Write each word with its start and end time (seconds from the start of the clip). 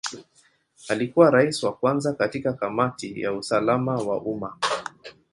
Alikuwa 0.89 1.29
Rais 1.31 1.63
wa 1.63 1.73
kwanza 1.77 2.13
katika 2.13 2.53
Kamati 2.53 3.21
ya 3.21 3.33
usalama 3.33 3.95
wa 3.95 4.21
umma. 4.21 4.57